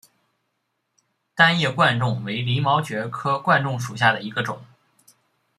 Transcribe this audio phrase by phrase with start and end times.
[1.35, 4.59] 单叶贯众为鳞毛蕨科贯众属下的一个种。